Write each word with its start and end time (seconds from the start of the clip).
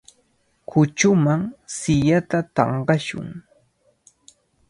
Kuchuman 0.69 1.41
siillata 1.75 2.39
tanqashun. 2.55 3.27